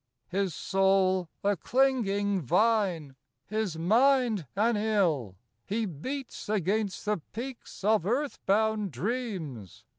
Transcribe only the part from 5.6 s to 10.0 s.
He beats against the peaks of earth bound dreams.